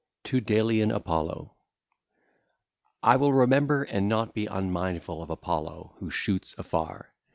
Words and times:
TO 0.23 0.41
DELIAN 0.41 0.89
APOLLO 0.89 1.31
(ll. 1.53 1.53
1 3.01 3.03
18) 3.03 3.03
I 3.03 3.15
will 3.17 3.33
remember 3.33 3.83
and 3.83 4.09
not 4.09 4.33
be 4.33 4.47
unmindful 4.47 5.21
of 5.21 5.29
Apollo 5.29 5.93
who 5.99 6.09
shoots 6.09 6.55
afar. 6.57 7.11